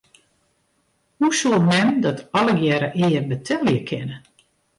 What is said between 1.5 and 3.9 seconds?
mem dat allegearre ea betelje